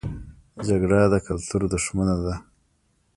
جګړه 0.67 1.01
د 1.13 1.15
کلتور 1.27 1.61
دښمنه 1.73 2.15
ده 2.23 2.35